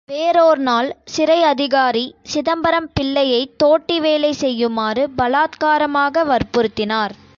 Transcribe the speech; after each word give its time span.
வேறோர் 0.09 0.57
நாள் 0.59 0.95
சிறை 1.05 1.43
அதிகாரி, 1.43 2.03
சிதம்பரம் 2.23 2.89
பிள்ளையைத் 2.93 3.57
தோட்டி 3.57 3.99
வேலை 3.99 4.31
செய்யுமாறு 4.33 5.09
பலாத்காரமாக 5.17 6.23
வற்புறுத்தினார். 6.25 7.13